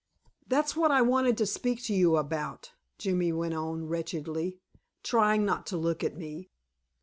"That's 0.47 0.75
what 0.75 0.89
I 0.89 1.03
wanted 1.03 1.37
to 1.37 1.45
speak 1.45 1.83
to 1.83 1.93
you 1.93 2.17
about," 2.17 2.71
Jimmy 2.97 3.31
went 3.31 3.53
on 3.53 3.87
wretchedly, 3.87 4.57
trying 5.03 5.45
not 5.45 5.67
to 5.67 5.77
look 5.77 6.03
at 6.03 6.17
me. 6.17 6.49